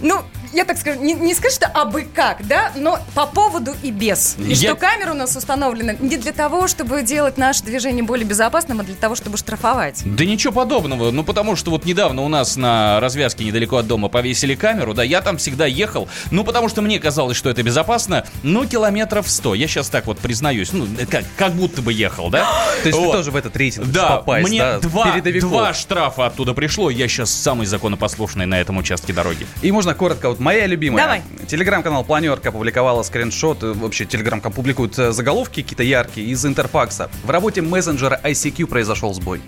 Ну, 0.00 0.22
я 0.52 0.64
так 0.64 0.78
скажу, 0.78 1.00
не, 1.00 1.12
не 1.14 1.32
скажу, 1.34 1.54
что 1.54 1.66
абы 1.66 2.06
как, 2.12 2.44
да, 2.46 2.72
но 2.74 2.98
по 3.14 3.26
поводу 3.26 3.72
и 3.84 3.90
без. 3.92 4.34
И 4.38 4.52
Я- 4.54 4.70
что 4.70 4.74
камера 4.76 5.12
у 5.12 5.14
нас 5.14 5.36
установлена 5.36 5.92
не 6.00 6.16
для 6.16 6.32
того, 6.32 6.66
чтобы 6.66 7.02
делать 7.02 7.38
наше 7.38 7.62
движение 7.62 8.02
более 8.02 8.26
безопасным, 8.26 8.80
а 8.80 8.82
для 8.82 8.96
того, 8.96 9.14
чтобы 9.14 9.36
штрафовать. 9.36 10.02
Да 10.04 10.24
ничего 10.24 10.52
подобного, 10.52 11.10
ну 11.12 11.22
потому 11.22 11.54
что 11.54 11.70
вот 11.70 11.84
недавно 11.84 12.22
у 12.22 12.28
нас 12.28 12.56
на 12.56 12.98
развязке 12.98 13.44
недалеко 13.44 13.76
от 13.76 13.86
дома 13.86 14.08
повесили 14.08 14.54
камеру, 14.56 14.92
да, 14.94 15.04
я 15.04 15.20
там 15.20 15.36
всегда 15.36 15.66
ехал, 15.66 16.08
ну 16.32 16.42
потому 16.42 16.68
что 16.68 16.82
мне 16.82 16.98
казалось, 16.98 17.36
что 17.36 17.48
это 17.50 17.62
безопасно, 17.62 18.24
ну 18.42 18.66
километров 18.66 19.30
100, 19.30 19.54
я 19.54 19.68
сейчас 19.68 19.88
так 19.88 20.06
вот 20.06 20.18
признаюсь, 20.18 20.72
ну 20.72 20.86
как, 21.10 21.24
как 21.36 21.52
будто 21.52 21.80
бы 21.82 21.92
ехал, 21.92 22.28
да? 22.30 22.40
То 22.82 22.88
есть 22.88 22.98
Вот. 22.98 23.12
ты 23.12 23.18
тоже 23.18 23.30
в 23.30 23.36
этот 23.36 23.56
рейтинг 23.56 23.86
Да, 23.88 24.16
попасть, 24.16 24.48
мне 24.48 24.58
да? 24.60 24.78
два, 24.80 25.12
передовиков. 25.12 25.50
два 25.50 25.74
штрафа 25.74 26.26
оттуда 26.26 26.54
пришло, 26.54 26.90
я 26.90 27.06
сейчас 27.06 27.30
самый 27.30 27.66
законопослушный 27.66 28.46
на 28.46 28.60
этом 28.60 28.78
участке 28.78 29.12
дороги. 29.12 29.46
И 29.62 29.70
можно 29.70 29.89
коротко, 29.94 30.28
вот 30.28 30.40
моя 30.40 30.66
любимая. 30.66 31.02
Давай. 31.04 31.22
Телеграм-канал 31.46 32.04
Планерка 32.04 32.50
опубликовала 32.50 33.02
скриншот, 33.02 33.62
э, 33.62 33.72
вообще 33.72 34.04
Телеграм 34.04 34.40
публикует 34.40 34.98
э, 34.98 35.12
заголовки 35.12 35.62
какие-то 35.62 35.82
яркие 35.82 36.28
из 36.28 36.44
Интерфакса. 36.46 37.10
В 37.24 37.30
работе 37.30 37.62
мессенджера 37.62 38.20
ICQ 38.22 38.66
произошел 38.66 39.12
сбой. 39.14 39.40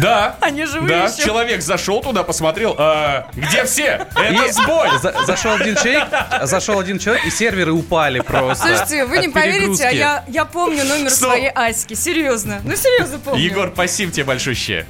Да, 0.00 0.36
Они 0.40 0.64
живые 0.64 0.88
да, 0.88 1.04
еще. 1.06 1.24
человек 1.24 1.62
зашел 1.62 2.00
туда, 2.02 2.22
посмотрел, 2.22 2.74
а, 2.78 3.28
где 3.34 3.64
все? 3.64 4.06
Это 4.16 4.52
сбой! 4.52 4.88
За- 5.00 5.14
зашел 5.24 5.52
один 5.54 5.76
человек, 5.76 6.08
зашел 6.42 6.78
один 6.80 6.98
человек, 6.98 7.24
и 7.26 7.30
серверы 7.30 7.72
упали 7.72 8.20
просто. 8.20 8.66
Слушайте, 8.66 9.04
вы 9.04 9.18
не 9.18 9.28
поверите, 9.28 9.84
а 9.84 9.90
я, 9.90 10.24
я 10.28 10.44
помню 10.44 10.84
номер 10.84 11.10
Стоп. 11.10 11.30
своей 11.30 11.50
Аськи. 11.50 11.94
Серьезно. 11.94 12.60
Ну, 12.64 12.74
серьезно 12.76 13.18
помню. 13.18 13.40
Егор, 13.42 13.70
спасибо 13.72 14.10
тебе 14.12 14.24
большое. 14.24 14.86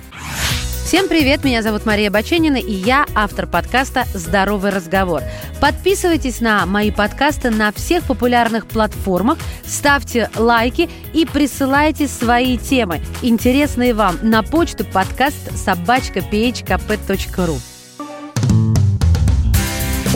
Всем 0.95 1.09
привет, 1.09 1.43
меня 1.43 1.61
зовут 1.61 1.87
Мария 1.87 2.09
Баченина, 2.09 2.57
и 2.57 2.71
я 2.71 3.05
автор 3.17 3.49
подкаста 3.49 4.05
«Здоровый 4.15 4.71
разговор». 4.71 5.23
Подписывайтесь 5.61 6.41
на 6.41 6.65
мои 6.67 6.93
подкасты 6.93 7.51
на 7.51 7.73
всех 7.73 8.05
популярных 8.05 8.69
платформах, 8.69 9.39
ставьте 9.67 10.31
лайки 10.37 10.89
и 11.13 11.27
присылайте 11.27 12.07
свои 12.07 12.57
темы, 12.57 13.01
интересные 13.23 13.93
вам, 13.93 14.21
на 14.23 14.45
почту 14.45 14.85
подкаст 14.85 15.57
собачка 15.57 16.21
phkp.ru. 16.21 17.59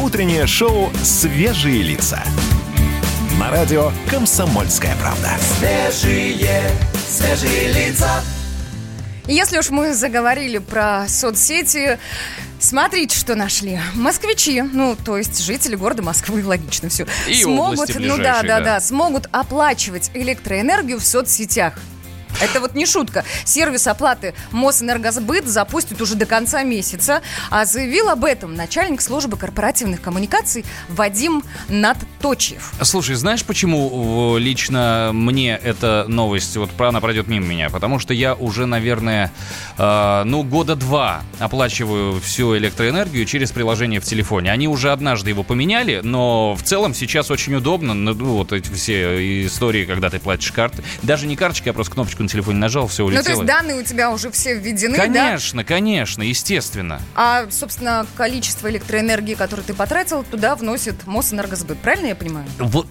Утреннее 0.00 0.46
шоу 0.46 0.90
«Свежие 1.02 1.82
лица». 1.82 2.22
На 3.36 3.50
радио 3.50 3.90
«Комсомольская 4.08 4.94
правда». 5.00 5.30
Свежие, 5.58 6.70
свежие 6.94 7.72
лица. 7.72 8.22
Если 9.28 9.58
уж 9.58 9.68
мы 9.68 9.92
заговорили 9.92 10.56
про 10.56 11.06
соцсети, 11.06 11.98
смотрите, 12.58 13.16
что 13.16 13.34
нашли. 13.34 13.78
Москвичи, 13.94 14.62
ну, 14.62 14.96
то 14.96 15.18
есть 15.18 15.44
жители 15.44 15.76
города 15.76 16.02
Москвы, 16.02 16.42
логично 16.42 16.88
все, 16.88 17.06
И 17.28 17.42
смогут, 17.42 17.94
ну 17.94 18.16
да, 18.16 18.42
да. 18.42 18.60
да, 18.60 18.80
смогут 18.80 19.28
оплачивать 19.30 20.10
электроэнергию 20.14 20.98
в 20.98 21.04
соцсетях. 21.04 21.74
Это 22.40 22.60
вот 22.60 22.74
не 22.74 22.86
шутка. 22.86 23.24
Сервис 23.44 23.86
оплаты 23.86 24.34
Мосэнергосбыт 24.52 25.46
запустит 25.46 26.00
уже 26.00 26.14
до 26.14 26.26
конца 26.26 26.62
месяца. 26.62 27.22
А 27.50 27.64
заявил 27.64 28.08
об 28.08 28.24
этом 28.24 28.54
начальник 28.54 29.00
службы 29.00 29.36
корпоративных 29.36 30.00
коммуникаций 30.00 30.64
Вадим 30.88 31.42
Надточев. 31.68 32.72
Слушай, 32.82 33.16
знаешь, 33.16 33.44
почему 33.44 34.36
э, 34.36 34.38
лично 34.38 35.10
мне 35.12 35.56
эта 35.56 36.04
новость, 36.08 36.56
вот 36.56 36.70
она 36.80 37.00
пройдет 37.00 37.26
мимо 37.26 37.46
меня? 37.46 37.70
Потому 37.70 37.98
что 37.98 38.14
я 38.14 38.34
уже, 38.34 38.66
наверное, 38.66 39.32
э, 39.76 40.22
ну, 40.24 40.44
года 40.44 40.76
два 40.76 41.22
оплачиваю 41.38 42.20
всю 42.20 42.56
электроэнергию 42.56 43.24
через 43.26 43.50
приложение 43.50 44.00
в 44.00 44.04
телефоне. 44.04 44.52
Они 44.52 44.68
уже 44.68 44.92
однажды 44.92 45.30
его 45.30 45.42
поменяли, 45.42 46.00
но 46.02 46.54
в 46.54 46.62
целом 46.62 46.94
сейчас 46.94 47.30
очень 47.30 47.54
удобно. 47.54 47.94
Ну, 47.94 48.14
вот 48.14 48.52
эти 48.52 48.70
все 48.70 49.46
истории, 49.46 49.84
когда 49.84 50.10
ты 50.10 50.18
платишь 50.18 50.52
карты. 50.52 50.84
Даже 51.02 51.26
не 51.26 51.36
карточкой, 51.36 51.72
а 51.72 51.74
просто 51.74 51.94
кнопочку 51.94 52.22
на 52.28 52.32
телефоне 52.32 52.58
нажал, 52.58 52.86
все 52.86 53.02
Ну, 53.02 53.08
улетело. 53.08 53.24
то 53.24 53.30
есть 53.32 53.44
данные 53.44 53.76
у 53.76 53.82
тебя 53.82 54.10
уже 54.10 54.30
все 54.30 54.54
введены, 54.54 54.96
да? 54.96 55.04
Конечно, 55.04 55.64
конечно, 55.64 56.22
естественно. 56.22 57.00
А, 57.14 57.46
собственно, 57.50 58.06
количество 58.16 58.68
электроэнергии, 58.70 59.34
которое 59.34 59.62
ты 59.62 59.74
потратил, 59.74 60.22
туда 60.22 60.54
вносит 60.54 61.06
Мосэнергосбыт. 61.06 61.78
Правильно 61.78 62.08
я 62.08 62.14
понимаю? 62.16 62.46
Вот, 62.58 62.86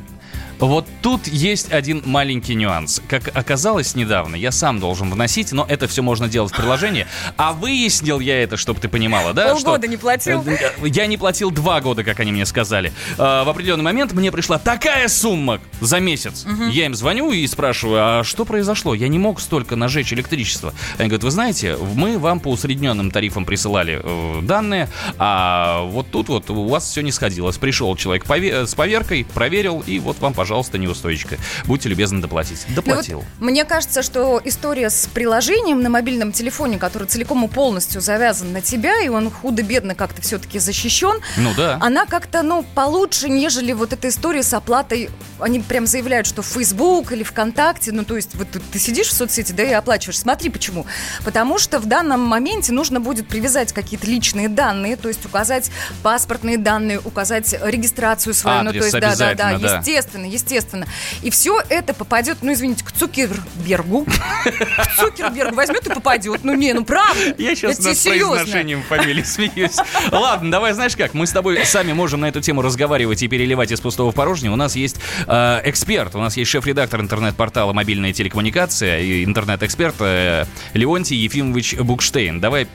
вот 0.59 0.87
тут 1.01 1.27
есть 1.27 1.71
один 1.71 2.01
маленький 2.05 2.55
нюанс. 2.55 3.01
Как 3.07 3.35
оказалось 3.35 3.95
недавно, 3.95 4.35
я 4.35 4.51
сам 4.51 4.79
должен 4.79 5.11
вносить, 5.11 5.51
но 5.51 5.65
это 5.69 5.87
все 5.87 6.01
можно 6.01 6.27
делать 6.27 6.51
в 6.51 6.55
приложении. 6.55 7.05
А 7.37 7.53
выяснил 7.53 8.19
я 8.19 8.41
это, 8.41 8.57
чтобы 8.57 8.79
ты 8.79 8.89
понимала, 8.89 9.33
да? 9.33 9.53
Полгода 9.53 9.83
что- 9.83 9.87
не 9.87 9.97
платил? 9.97 10.43
Э, 10.47 10.57
э, 10.81 10.87
Я 10.87 11.05
не 11.07 11.17
платил 11.17 11.51
два 11.51 11.79
года, 11.81 12.03
как 12.03 12.19
они 12.19 12.31
мне 12.31 12.45
сказали. 12.45 12.91
А, 13.17 13.43
В 13.43 13.49
определенный 13.49 13.83
момент 13.83 14.13
мне 14.13 14.31
пришла 14.31 14.57
такая 14.57 15.07
сумма 15.07 15.59
за 15.79 15.99
месяц. 15.99 16.45
Я 16.71 16.85
им 16.87 16.95
звоню 16.95 17.31
и 17.31 17.45
спрашиваю, 17.45 17.99
а 18.19 18.23
что 18.23 18.43
произошло? 18.45 18.93
Я 18.95 19.07
не 19.09 19.19
мог 19.19 19.39
столько 19.39 19.75
нажечь 19.75 20.11
электричество. 20.11 20.73
Они 20.97 21.07
говорят, 21.09 21.23
вы 21.23 21.31
знаете, 21.31 21.77
мы 21.95 22.17
вам 22.17 22.39
по 22.39 22.49
усредненным 22.49 23.11
тарифам 23.11 23.45
присылали 23.45 24.01
э, 24.03 24.39
данные, 24.41 24.89
а 25.19 25.83
вот 25.83 26.09
тут 26.11 26.29
вот 26.29 26.49
у 26.49 26.67
вас 26.67 26.89
все 26.89 27.01
не 27.01 27.11
сходилось. 27.11 27.57
Пришел 27.57 27.95
человек 27.95 28.25
с 28.27 28.75
поверкой, 28.75 29.25
проверил, 29.33 29.83
и 29.85 29.99
вот 29.99 30.19
вам, 30.19 30.33
пожалуйста, 30.33 30.46
неустойчика. 30.77 31.37
Будьте 31.65 31.89
любезны 31.89 32.21
доплатить. 32.21 32.65
Ну 32.69 32.75
вот 32.75 32.85
Доплатил. 32.85 33.23
мне 33.39 33.65
кажется, 33.65 34.01
что 34.01 34.41
история 34.43 34.89
с 34.89 35.07
приложением 35.13 35.81
на 35.81 35.89
мобильном 35.89 36.31
телефоне, 36.31 36.77
который 36.77 37.07
целиком 37.07 37.45
и 37.45 37.47
полностью 37.47 38.01
завязан 38.01 38.53
на 38.53 38.61
тебя, 38.61 38.99
и 39.01 39.09
он 39.09 39.29
худо-бедно 39.31 39.95
как-то 39.95 40.21
все-таки 40.21 40.59
защищен, 40.59 41.19
Ну 41.37 41.53
да. 41.55 41.77
она 41.81 42.05
как-то, 42.05 42.41
ну, 42.43 42.63
получше, 42.75 43.29
нежели 43.29 43.73
вот 43.73 43.93
эта 43.93 44.09
история 44.09 44.43
с 44.43 44.53
оплатой. 44.53 45.09
Они 45.39 45.59
прям 45.59 45.85
заявляют, 45.87 46.27
что 46.27 46.41
в 46.41 46.45
Facebook 46.47 47.11
или 47.11 47.23
ВКонтакте, 47.23 47.91
ну, 47.91 48.03
то 48.03 48.15
есть 48.15 48.35
вот 48.35 48.47
ты, 48.71 48.79
сидишь 48.79 49.07
в 49.07 49.13
соцсети, 49.13 49.51
да, 49.51 49.63
и 49.63 49.71
оплачиваешь. 49.73 50.19
Смотри, 50.19 50.49
почему. 50.49 50.85
Потому 51.23 51.57
что 51.59 51.79
в 51.79 51.85
данном 51.85 52.21
моменте 52.21 52.71
нужно 52.71 52.99
будет 52.99 53.27
привязать 53.27 53.73
какие-то 53.73 54.07
личные 54.07 54.49
данные, 54.49 54.95
то 54.95 55.07
есть 55.07 55.25
указать 55.25 55.69
паспортные 56.03 56.57
данные, 56.57 56.99
указать 56.99 57.55
регистрацию 57.63 58.33
свою. 58.33 58.63
ну, 58.63 58.71
то 58.71 58.77
Адрес 58.77 58.85
есть, 58.85 58.99
да, 58.99 59.15
да, 59.15 59.33
да, 59.33 59.57
да. 59.57 59.77
естественно, 59.77 60.25
естественно. 60.37 60.87
И 61.21 61.29
все 61.29 61.61
это 61.69 61.93
попадет, 61.93 62.37
ну, 62.41 62.53
извините, 62.53 62.83
к 62.83 62.91
Цукербергу. 62.91 64.05
К 64.05 64.95
Цукербергу 64.97 65.55
возьмет 65.55 65.85
и 65.85 65.89
попадет. 65.89 66.43
Ну, 66.43 66.53
не, 66.53 66.73
ну, 66.73 66.85
правда. 66.85 67.35
Я 67.37 67.55
сейчас 67.55 67.79
над 67.79 68.01
произношением 68.01 68.83
фамилии 68.83 69.23
смеюсь. 69.23 69.75
Ладно, 70.11 70.51
давай, 70.51 70.73
знаешь 70.73 70.95
как, 70.95 71.13
мы 71.13 71.27
с 71.27 71.31
тобой 71.31 71.65
сами 71.65 71.93
можем 71.93 72.21
на 72.21 72.29
эту 72.29 72.41
тему 72.41 72.61
разговаривать 72.61 73.21
и 73.23 73.27
переливать 73.27 73.71
из 73.71 73.81
пустого 73.81 74.11
в 74.11 74.15
порожнее. 74.15 74.51
У 74.51 74.55
нас 74.55 74.75
есть 74.75 74.97
э, 75.27 75.61
эксперт, 75.65 76.15
у 76.15 76.19
нас 76.19 76.37
есть 76.37 76.49
шеф-редактор 76.49 77.01
интернет-портала 77.01 77.73
«Мобильная 77.73 78.13
телекоммуникация» 78.13 78.99
и 78.99 79.23
интернет-эксперт 79.23 79.95
э, 79.99 80.45
Леонтий 80.73 81.17
Ефимович 81.17 81.75
Букштейн. 81.75 82.39
Давай 82.39 82.67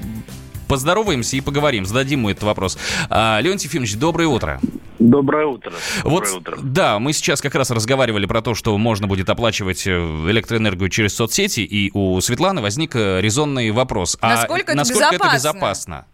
поздороваемся 0.69 1.37
и 1.37 1.43
поговорим, 1.43 1.85
зададим 1.85 2.21
ему 2.21 2.31
этот 2.31 2.45
вопрос. 2.45 2.79
А, 3.11 3.41
Леонтий 3.41 3.69
Ефимович, 3.69 3.97
доброе 3.97 4.29
утро. 4.29 4.59
Доброе 5.03 5.47
утро. 5.47 5.73
Вот, 6.05 6.25
Доброе 6.25 6.37
утро. 6.37 6.57
да, 6.63 6.99
мы 7.01 7.13
сейчас 7.13 7.41
как 7.41 7.55
раз 7.57 7.71
разговаривали 7.71 8.27
про 8.27 8.41
то, 8.41 8.55
что 8.55 8.77
можно 8.79 9.07
будет 9.09 9.29
оплачивать 9.29 9.87
э, 9.87 9.91
электроэнергию 9.91 10.89
через 10.89 11.17
соцсети, 11.17 11.61
и 11.61 11.91
у 11.93 12.21
Светланы 12.21 12.63
возник 12.63 12.95
э, 12.95 13.21
резонный 13.21 13.73
вопрос. 13.73 14.17
А 14.21 14.29
Насколько 14.29 14.73
это 14.73 14.77
насколько 14.77 15.15
это 15.15 15.35
безопасно? 15.35 15.35
безопасно? 15.35 16.07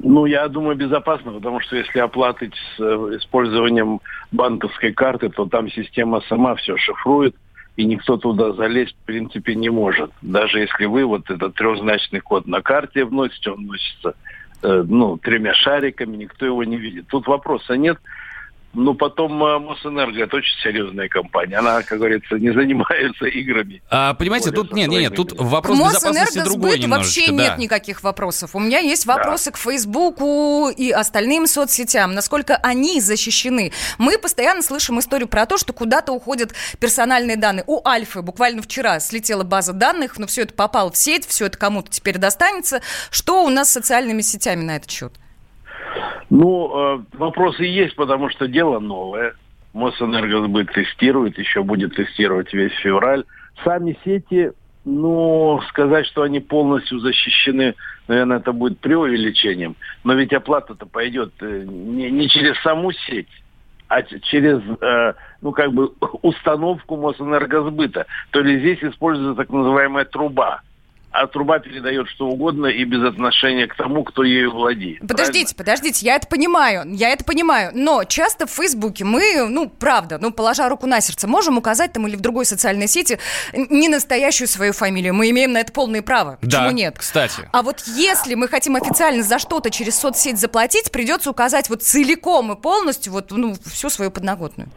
Ну, 0.00 0.26
я 0.26 0.48
думаю, 0.48 0.76
безопасно, 0.76 1.32
потому 1.32 1.60
что 1.60 1.76
если 1.76 2.00
оплатить 2.00 2.54
с 2.76 2.80
э, 2.80 3.16
использованием 3.18 4.00
банковской 4.32 4.92
карты, 4.92 5.28
то 5.28 5.46
там 5.46 5.70
система 5.70 6.22
сама 6.28 6.56
все 6.56 6.76
шифрует, 6.76 7.36
и 7.76 7.84
никто 7.84 8.16
туда 8.16 8.52
залезть, 8.54 8.96
в 9.02 9.06
принципе, 9.06 9.54
не 9.54 9.70
может. 9.70 10.10
Даже 10.20 10.58
если 10.60 10.86
вы 10.86 11.04
вот 11.04 11.30
этот 11.30 11.54
трехзначный 11.54 12.20
код 12.20 12.46
на 12.46 12.60
карте 12.60 13.04
вносите, 13.04 13.50
он 13.50 13.66
вносится 13.66 14.14
ну, 14.62 15.18
тремя 15.18 15.54
шариками, 15.54 16.16
никто 16.16 16.46
его 16.46 16.64
не 16.64 16.76
видит. 16.76 17.06
Тут 17.08 17.26
вопроса 17.26 17.76
нет. 17.76 17.98
Ну, 18.78 18.92
потом 18.92 19.42
э, 19.42 19.58
Мосэнерго, 19.58 20.22
это 20.22 20.36
очень 20.36 20.60
серьезная 20.62 21.08
компания. 21.08 21.56
Она, 21.56 21.82
как 21.82 21.96
говорится, 21.96 22.34
не 22.34 22.52
занимается 22.52 23.24
играми. 23.24 23.82
А, 23.88 24.12
понимаете, 24.12 24.50
Более 24.50 24.64
тут 24.64 24.76
нет, 24.76 24.88
нет, 24.88 25.00
нет, 25.00 25.14
тут 25.16 25.32
вопрос 25.32 25.78
безопасности 25.78 26.44
другой 26.44 26.78
немножечко. 26.78 27.20
вообще 27.20 27.32
да. 27.32 27.42
нет 27.44 27.58
никаких 27.58 28.02
вопросов. 28.02 28.54
У 28.54 28.60
меня 28.60 28.78
есть 28.80 29.06
вопросы 29.06 29.50
к 29.50 29.56
Фейсбуку 29.56 30.68
и 30.68 30.90
остальным 30.90 31.46
соцсетям. 31.46 32.12
Насколько 32.12 32.56
они 32.56 33.00
защищены? 33.00 33.72
Мы 33.96 34.18
постоянно 34.18 34.60
слышим 34.60 35.00
историю 35.00 35.28
про 35.28 35.46
то, 35.46 35.56
что 35.56 35.72
куда-то 35.72 36.12
уходят 36.12 36.52
персональные 36.78 37.38
данные. 37.38 37.64
У 37.66 37.80
Альфы 37.88 38.20
буквально 38.20 38.60
вчера 38.60 39.00
слетела 39.00 39.42
база 39.42 39.72
данных, 39.72 40.18
но 40.18 40.26
все 40.26 40.42
это 40.42 40.52
попало 40.52 40.92
в 40.92 40.98
сеть, 40.98 41.26
все 41.26 41.46
это 41.46 41.56
кому-то 41.56 41.90
теперь 41.90 42.18
достанется. 42.18 42.82
Что 43.10 43.42
у 43.42 43.48
нас 43.48 43.70
с 43.70 43.72
социальными 43.72 44.20
сетями 44.20 44.64
на 44.64 44.76
этот 44.76 44.90
счет? 44.90 45.14
Ну, 46.30 46.96
э, 46.96 47.16
вопросы 47.16 47.64
есть, 47.64 47.94
потому 47.96 48.30
что 48.30 48.48
дело 48.48 48.78
новое. 48.78 49.34
Мосэнергосбыт 49.72 50.72
тестирует, 50.72 51.38
еще 51.38 51.62
будет 51.62 51.94
тестировать 51.94 52.52
весь 52.52 52.72
февраль. 52.78 53.24
Сами 53.62 53.96
сети, 54.04 54.52
ну, 54.84 55.60
сказать, 55.68 56.06
что 56.06 56.22
они 56.22 56.40
полностью 56.40 56.98
защищены, 57.00 57.74
наверное, 58.08 58.38
это 58.38 58.52
будет 58.52 58.80
преувеличением. 58.80 59.76
Но 60.04 60.14
ведь 60.14 60.32
оплата-то 60.32 60.86
пойдет 60.86 61.32
э, 61.40 61.64
не, 61.66 62.10
не 62.10 62.28
через 62.28 62.56
саму 62.62 62.92
сеть, 62.92 63.28
а 63.88 64.02
через, 64.02 64.62
э, 64.80 65.14
ну, 65.42 65.52
как 65.52 65.72
бы, 65.72 65.92
установку 66.22 66.96
Мосэнергосбыта. 66.96 68.06
То 68.30 68.40
есть 68.40 68.60
здесь 68.60 68.92
используется 68.92 69.34
так 69.34 69.50
называемая 69.50 70.04
труба. 70.04 70.62
А 71.18 71.26
труба 71.28 71.60
передает 71.60 72.08
что 72.10 72.26
угодно 72.26 72.66
и 72.66 72.84
без 72.84 73.02
отношения 73.02 73.66
к 73.66 73.74
тому, 73.74 74.04
кто 74.04 74.22
ею 74.22 74.52
владеет. 74.52 75.00
Подождите, 75.00 75.54
подождите, 75.54 76.04
я 76.04 76.16
это 76.16 76.26
понимаю, 76.26 76.84
я 76.92 77.08
это 77.08 77.24
понимаю, 77.24 77.70
но 77.72 78.04
часто 78.04 78.46
в 78.46 78.50
Фейсбуке 78.50 79.04
мы, 79.04 79.48
ну, 79.48 79.70
правда, 79.70 80.18
ну, 80.20 80.30
положа 80.30 80.68
руку 80.68 80.86
на 80.86 81.00
сердце, 81.00 81.26
можем 81.26 81.56
указать 81.56 81.94
там 81.94 82.06
или 82.06 82.16
в 82.16 82.20
другой 82.20 82.44
социальной 82.44 82.86
сети 82.86 83.18
не 83.54 83.88
настоящую 83.88 84.46
свою 84.46 84.74
фамилию, 84.74 85.14
мы 85.14 85.30
имеем 85.30 85.52
на 85.52 85.58
это 85.58 85.72
полное 85.72 86.02
право, 86.02 86.36
почему 86.38 86.66
Да, 86.66 86.72
нет? 86.72 86.96
кстати. 86.98 87.48
А 87.50 87.62
вот 87.62 87.80
если 87.86 88.34
мы 88.34 88.46
хотим 88.46 88.76
официально 88.76 89.22
за 89.22 89.38
что-то 89.38 89.70
через 89.70 89.98
соцсеть 89.98 90.38
заплатить, 90.38 90.92
придется 90.92 91.30
указать 91.30 91.70
вот 91.70 91.82
целиком 91.82 92.52
и 92.52 92.60
полностью 92.60 93.14
вот, 93.14 93.30
ну, 93.30 93.56
всю 93.64 93.88
свою 93.88 94.10
подноготную. 94.10 94.68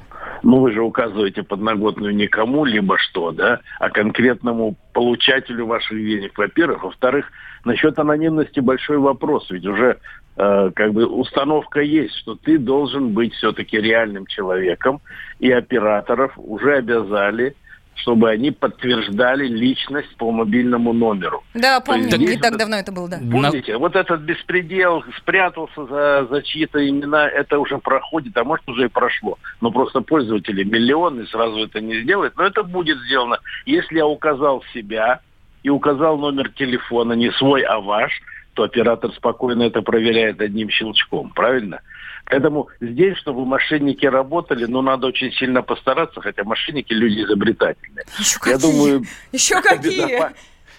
Ну, 0.43 0.59
вы 0.59 0.71
же 0.71 0.81
указываете 0.81 1.43
подноготную 1.43 2.15
не 2.15 2.27
кому-либо 2.27 2.97
что, 2.97 3.31
да, 3.31 3.59
а 3.79 3.89
конкретному 3.89 4.75
получателю 4.93 5.65
ваших 5.65 5.97
денег, 5.97 6.37
во-первых. 6.37 6.83
Во-вторых, 6.83 7.25
насчет 7.65 7.99
анонимности 7.99 8.59
большой 8.59 8.97
вопрос. 8.97 9.49
Ведь 9.49 9.65
уже 9.65 9.97
э, 10.37 10.71
как 10.75 10.93
бы 10.93 11.05
установка 11.05 11.81
есть, 11.81 12.15
что 12.17 12.35
ты 12.35 12.57
должен 12.57 13.13
быть 13.13 13.33
все-таки 13.33 13.79
реальным 13.79 14.25
человеком, 14.25 15.01
и 15.39 15.51
операторов 15.51 16.33
уже 16.37 16.75
обязали 16.75 17.55
чтобы 18.01 18.29
они 18.29 18.51
подтверждали 18.51 19.47
личность 19.47 20.15
по 20.17 20.31
мобильному 20.31 20.93
номеру. 20.93 21.43
Да, 21.53 21.79
помню, 21.79 22.17
не 22.17 22.37
так 22.37 22.57
давно 22.57 22.77
это 22.77 22.91
было, 22.91 23.09
да. 23.09 23.17
Помните, 23.17 23.77
вот 23.77 23.95
этот 23.95 24.21
беспредел 24.21 25.03
спрятался 25.17 25.85
за, 25.85 26.27
за 26.29 26.41
чьи-то 26.41 26.87
имена, 26.87 27.27
это 27.27 27.59
уже 27.59 27.77
проходит, 27.77 28.37
а 28.37 28.43
может 28.43 28.67
уже 28.67 28.85
и 28.85 28.89
прошло. 28.89 29.37
Но 29.61 29.71
просто 29.71 30.01
пользователи 30.01 30.63
миллионы 30.63 31.25
сразу 31.27 31.65
это 31.65 31.81
не 31.81 32.01
сделают. 32.01 32.35
Но 32.37 32.45
это 32.45 32.63
будет 32.63 32.97
сделано, 32.99 33.39
если 33.65 33.97
я 33.97 34.07
указал 34.07 34.63
себя 34.73 35.19
и 35.63 35.69
указал 35.69 36.17
номер 36.17 36.49
телефона, 36.51 37.13
не 37.13 37.31
свой, 37.31 37.61
а 37.61 37.79
ваш, 37.79 38.11
то 38.53 38.63
оператор 38.63 39.11
спокойно 39.13 39.63
это 39.63 39.81
проверяет 39.81 40.41
одним 40.41 40.69
щелчком, 40.69 41.29
правильно? 41.29 41.81
Поэтому 42.29 42.69
здесь, 42.79 43.17
чтобы 43.17 43.45
мошенники 43.45 44.05
работали, 44.05 44.65
ну, 44.65 44.81
надо 44.81 45.07
очень 45.07 45.31
сильно 45.33 45.63
постараться, 45.63 46.21
хотя 46.21 46.43
мошенники 46.43 46.93
люди 46.93 47.23
изобретательные. 47.23 48.05
Еще 48.19 48.37
Я 48.45 48.53
какие? 48.53 48.71
думаю, 48.71 49.03
Еще 49.31 49.61
какие? 49.61 50.19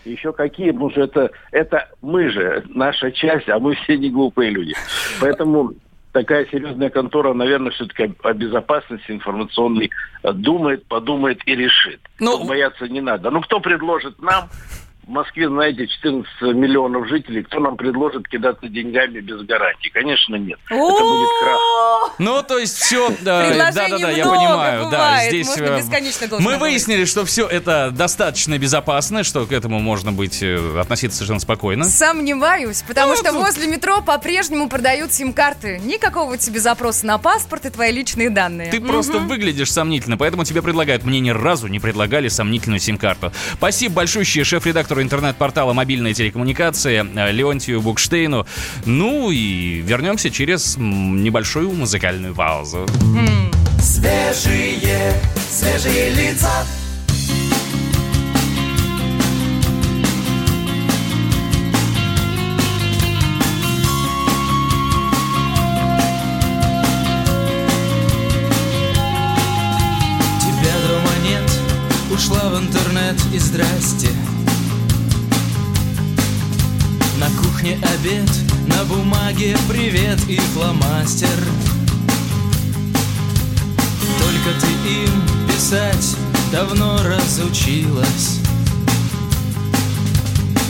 Еще 0.05 0.33
какие, 0.33 0.71
потому 0.71 0.91
что 0.91 1.03
это, 1.03 1.31
это 1.51 1.89
мы 2.01 2.31
же, 2.31 2.65
наша 2.69 3.11
часть, 3.13 3.49
а 3.49 3.59
мы 3.59 3.75
все 3.75 3.99
не 3.99 4.11
глупые 4.11 4.51
люди. 4.51 4.75
Поэтому 5.21 5.75
такая 6.13 6.47
серьезная 6.47 6.89
контора, 6.89 7.35
наверное, 7.35 7.71
все-таки 7.73 8.15
о 8.23 8.33
безопасности 8.33 9.11
информационной 9.11 9.91
думает, 10.23 10.87
подумает 10.87 11.41
и 11.47 11.55
решит. 11.55 12.01
Ну, 12.19 12.39
Тут 12.39 12.49
бояться 12.49 12.89
не 12.89 13.01
надо. 13.01 13.31
Ну, 13.31 13.41
кто 13.43 13.61
предложит 13.61 14.23
нам, 14.23 14.49
в 15.11 15.13
Москве, 15.13 15.49
знаете, 15.49 15.89
14 15.89 16.31
миллионов 16.55 17.09
жителей, 17.09 17.43
кто 17.43 17.59
нам 17.59 17.77
предложит 17.77 18.29
кидаться 18.29 18.69
деньгами 18.69 19.19
без 19.19 19.43
гарантии? 19.43 19.89
Конечно, 19.89 20.37
нет. 20.37 20.61
Это 20.71 20.77
будет 20.79 21.29
крах. 21.43 22.15
Ну, 22.19 22.43
то 22.45 22.59
есть 22.59 22.77
все, 22.77 23.11
да, 23.21 23.49
Предложений 23.49 23.91
да, 23.91 24.07
да, 24.07 24.11
я 24.11 24.25
понимаю, 24.25 24.89
да, 24.91 25.25
здесь 25.27 25.57
э, 25.57 25.81
мы 26.39 26.59
выяснили, 26.59 27.05
что 27.07 27.25
все 27.25 27.47
это 27.49 27.91
достаточно 27.93 28.57
безопасно, 28.57 29.25
что 29.25 29.47
к 29.47 29.53
этому 29.53 29.81
можно 29.81 30.13
быть 30.13 30.43
э, 30.43 30.81
относиться 30.81 31.19
совершенно 31.19 31.41
спокойно. 31.41 31.85
Сомневаюсь, 31.85 32.85
потому 32.87 33.11
Ну, 33.11 33.17
что 33.17 33.33
возле 33.33 33.67
метро 33.67 34.03
по-прежнему 34.03 34.69
продают 34.69 35.13
сим-карты. 35.13 35.81
Никакого 35.83 36.39
тебе 36.39 36.61
запроса 36.61 37.05
на 37.07 37.19
паспорт 37.19 37.67
и 37.67 37.71
твои 37.71 37.91
личные 37.91 38.31
данные. 38.31 38.71
Ты 38.71 38.81
просто 38.81 39.19
выглядишь 39.19 39.73
сомнительно, 39.73 40.17
поэтому 40.17 40.45
тебе 40.45 40.63
предлагают. 40.63 41.03
Мне 41.03 41.19
ни 41.19 41.31
разу 41.31 41.67
не 41.67 41.81
предлагали 41.81 42.29
сомнительную 42.29 42.79
сим-карту. 42.79 43.33
Спасибо 43.55 43.97
большущее 43.97 44.45
шеф-редактору 45.01 45.03
интернет-портала 45.03 45.73
«Мобильные 45.73 46.15
телекоммуникации» 46.15 47.05
э, 47.15 47.33
Леонтию 47.33 47.81
Букштейну. 47.81 48.47
Ну 48.85 49.31
и 49.31 49.81
вернемся 49.83 50.31
через 50.31 50.77
небольшую 50.79 51.73
музыкальную 51.73 52.35
паузу. 52.35 52.87
Свежие, 53.81 55.15
свежие 55.51 56.11
лица. 56.11 56.51
Бумаге 79.31 79.57
привет 79.69 80.19
и 80.29 80.37
фломастер 80.37 81.29
Только 84.19 84.61
ты 84.61 84.67
им 84.91 85.23
писать 85.47 86.17
давно 86.51 86.99
разучилась. 87.03 88.41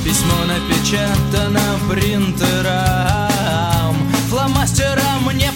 Письмо 0.04 0.34
напечатано 0.46 1.60
принтером 1.88 2.76
Фломастером 4.28 5.30
не 5.34 5.49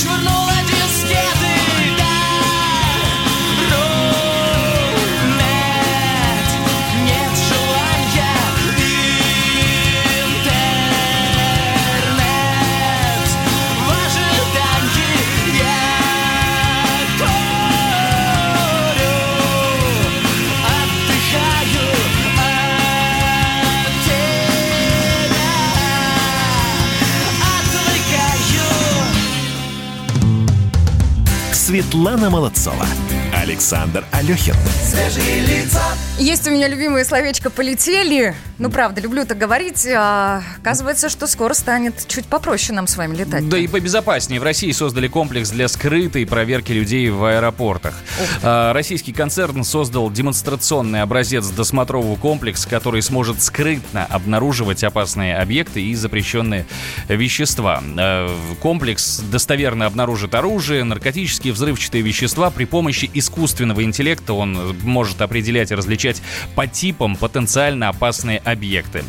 И 0.00 0.06
мне 0.06 0.47
Светлана 31.88 32.28
Молодцова. 32.28 32.86
Александр 33.32 34.04
Алехин. 34.12 34.54
Свежие 34.84 35.40
лица. 35.40 35.80
Есть 36.18 36.48
у 36.48 36.50
меня 36.50 36.66
любимое 36.66 37.04
словечко 37.04 37.48
«полетели». 37.48 38.34
Ну, 38.58 38.70
правда, 38.70 39.00
люблю 39.00 39.24
так 39.24 39.38
говорить. 39.38 39.86
А, 39.86 40.42
оказывается, 40.60 41.08
что 41.08 41.28
скоро 41.28 41.54
станет 41.54 42.08
чуть 42.08 42.26
попроще 42.26 42.74
нам 42.74 42.88
с 42.88 42.96
вами 42.96 43.14
летать. 43.14 43.48
Да 43.48 43.56
и 43.56 43.68
побезопаснее. 43.68 44.40
В 44.40 44.42
России 44.42 44.72
создали 44.72 45.06
комплекс 45.06 45.50
для 45.50 45.68
скрытой 45.68 46.26
проверки 46.26 46.72
людей 46.72 47.08
в 47.08 47.24
аэропортах. 47.24 47.94
А, 48.42 48.72
Российский 48.72 49.12
концерн 49.12 49.62
создал 49.62 50.10
демонстрационный 50.10 51.02
образец 51.02 51.46
досмотрового 51.46 52.16
комплекса, 52.16 52.68
который 52.68 53.00
сможет 53.02 53.40
скрытно 53.40 54.04
обнаруживать 54.04 54.82
опасные 54.82 55.36
объекты 55.36 55.80
и 55.80 55.94
запрещенные 55.94 56.66
вещества. 57.06 57.80
А, 57.96 58.28
Комплекс 58.60 59.20
достоверно 59.20 59.86
обнаружит 59.86 60.34
оружие, 60.34 60.82
наркотические 60.82 61.52
взрывчатые 61.52 62.02
вещества 62.02 62.50
при 62.50 62.64
помощи 62.64 63.08
искусственного 63.14 63.84
интеллекта. 63.84 64.32
Он 64.32 64.76
может 64.82 65.22
определять 65.22 65.70
и 65.70 65.76
различать 65.76 66.07
по 66.54 66.66
типам 66.66 67.16
потенциально 67.16 67.88
опасные 67.88 68.38
объекты. 68.38 69.02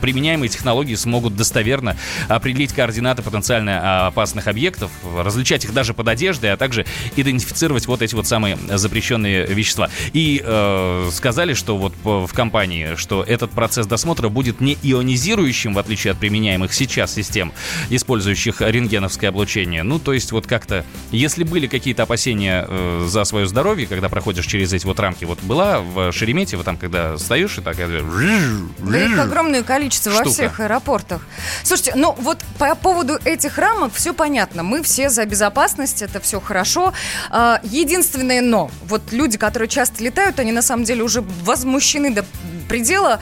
Применяемые 0.00 0.48
технологии 0.48 0.94
смогут 0.94 1.36
достоверно 1.36 1.96
определить 2.28 2.72
координаты 2.72 3.22
потенциально 3.22 3.80
а, 3.82 4.06
опасных 4.08 4.46
объектов, 4.46 4.90
различать 5.16 5.64
их 5.64 5.72
даже 5.72 5.94
под 5.94 6.08
одеждой, 6.08 6.52
а 6.52 6.56
также 6.56 6.86
идентифицировать 7.16 7.86
вот 7.86 8.02
эти 8.02 8.14
вот 8.14 8.26
самые 8.26 8.58
запрещенные 8.68 9.46
вещества. 9.46 9.90
И 10.12 10.42
э, 10.44 11.10
сказали, 11.12 11.54
что 11.54 11.76
вот 11.76 11.94
в 12.02 12.32
компании, 12.32 12.94
что 12.96 13.22
этот 13.22 13.50
процесс 13.50 13.86
досмотра 13.86 14.28
будет 14.28 14.60
не 14.60 14.78
ионизирующим, 14.82 15.74
в 15.74 15.78
отличие 15.78 16.12
от 16.12 16.18
применяемых 16.18 16.72
сейчас 16.72 17.14
систем, 17.14 17.52
использующих 17.90 18.60
рентгеновское 18.60 19.30
облучение. 19.30 19.82
Ну, 19.82 19.98
то 19.98 20.12
есть 20.12 20.32
вот 20.32 20.46
как-то, 20.46 20.84
если 21.10 21.44
были 21.44 21.66
какие-то 21.66 22.04
опасения 22.04 22.66
э, 22.68 23.06
за 23.08 23.24
свое 23.24 23.46
здоровье, 23.46 23.86
когда 23.86 24.08
проходишь 24.08 24.46
через 24.46 24.72
эти 24.72 24.86
вот 24.86 25.00
рамки, 25.00 25.24
вот 25.24 25.42
была 25.42 25.80
в 25.80 26.12
Шереметьево, 26.12 26.64
там, 26.64 26.76
когда 26.76 27.16
стоишь 27.18 27.58
и 27.58 27.60
так... 27.60 27.76
Да 27.78 29.04
их 29.04 29.18
огромное 29.18 29.62
количество 29.62 29.87
во 30.10 30.16
Штука. 30.16 30.30
всех 30.30 30.60
аэропортах. 30.60 31.26
Слушайте, 31.62 31.92
ну 31.96 32.14
вот 32.18 32.44
по 32.58 32.74
поводу 32.74 33.18
этих 33.24 33.58
рамок 33.58 33.92
все 33.94 34.12
понятно. 34.12 34.62
Мы 34.62 34.82
все 34.82 35.08
за 35.10 35.24
безопасность, 35.24 36.02
это 36.02 36.20
все 36.20 36.40
хорошо. 36.40 36.92
А, 37.30 37.60
Единственное 37.62 38.40
но, 38.40 38.70
вот 38.86 39.12
люди, 39.12 39.38
которые 39.38 39.68
часто 39.68 40.02
летают, 40.02 40.38
они 40.40 40.52
на 40.52 40.62
самом 40.62 40.84
деле 40.84 41.02
уже 41.02 41.20
возмущены 41.20 42.10
до 42.10 42.24
предела. 42.68 43.20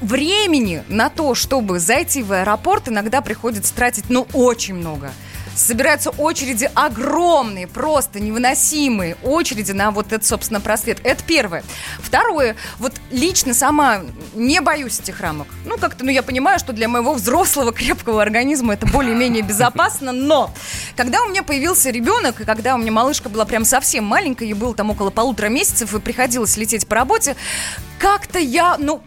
Времени 0.00 0.82
на 0.88 1.10
то, 1.10 1.34
чтобы 1.34 1.78
зайти 1.78 2.22
в 2.22 2.32
аэропорт, 2.32 2.88
иногда 2.88 3.20
приходится 3.20 3.74
тратить, 3.74 4.08
ну, 4.08 4.26
очень 4.32 4.74
много. 4.74 5.12
Собираются 5.60 6.10
очереди 6.10 6.70
огромные, 6.74 7.66
просто 7.66 8.18
невыносимые 8.18 9.16
очереди 9.22 9.72
на 9.72 9.90
вот 9.90 10.06
этот, 10.06 10.24
собственно, 10.24 10.58
просвет. 10.58 11.00
Это 11.04 11.22
первое. 11.22 11.62
Второе, 11.98 12.56
вот 12.78 12.94
лично 13.10 13.52
сама 13.52 14.00
не 14.34 14.60
боюсь 14.60 15.00
этих 15.00 15.20
рамок. 15.20 15.48
Ну, 15.66 15.76
как-то, 15.76 16.04
ну, 16.04 16.10
я 16.10 16.22
понимаю, 16.22 16.58
что 16.58 16.72
для 16.72 16.88
моего 16.88 17.12
взрослого 17.12 17.72
крепкого 17.72 18.22
организма 18.22 18.72
это 18.72 18.86
более-менее 18.86 19.42
безопасно, 19.42 20.12
но 20.12 20.50
когда 20.96 21.22
у 21.22 21.28
меня 21.28 21.42
появился 21.42 21.90
ребенок, 21.90 22.40
и 22.40 22.44
когда 22.44 22.74
у 22.74 22.78
меня 22.78 22.92
малышка 22.92 23.28
была 23.28 23.44
прям 23.44 23.66
совсем 23.66 24.04
маленькая, 24.04 24.46
ей 24.46 24.54
было 24.54 24.74
там 24.74 24.90
около 24.90 25.10
полутора 25.10 25.48
месяцев, 25.48 25.94
и 25.94 26.00
приходилось 26.00 26.56
лететь 26.56 26.86
по 26.86 26.94
работе, 26.94 27.36
как-то 27.98 28.38
я, 28.38 28.76
ну, 28.78 29.02